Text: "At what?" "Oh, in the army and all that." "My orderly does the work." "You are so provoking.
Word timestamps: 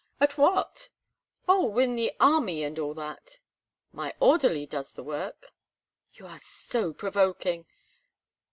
"At 0.19 0.35
what?" 0.35 0.89
"Oh, 1.47 1.77
in 1.77 1.95
the 1.95 2.11
army 2.19 2.63
and 2.63 2.79
all 2.79 2.95
that." 2.95 3.37
"My 3.91 4.15
orderly 4.19 4.65
does 4.65 4.93
the 4.93 5.03
work." 5.03 5.53
"You 6.13 6.25
are 6.25 6.41
so 6.43 6.91
provoking. 6.91 7.67